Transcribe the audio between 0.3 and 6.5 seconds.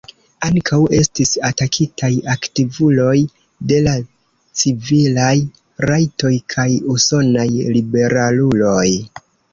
Ankaŭ estis atakitaj aktivuloj de la civilaj rajtoj